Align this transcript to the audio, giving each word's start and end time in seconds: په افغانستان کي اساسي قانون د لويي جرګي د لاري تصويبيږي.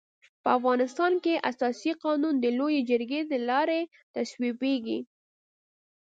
په 0.43 0.49
افغانستان 0.57 1.13
کي 1.23 1.33
اساسي 1.51 1.91
قانون 2.03 2.35
د 2.39 2.45
لويي 2.57 2.81
جرګي 2.89 3.21
د 3.31 3.33
لاري 3.49 3.81
تصويبيږي. 4.15 4.99